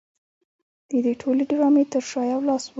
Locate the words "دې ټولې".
1.05-1.43